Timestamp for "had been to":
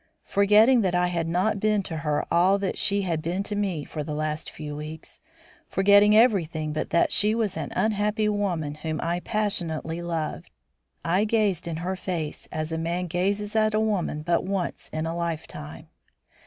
3.03-3.55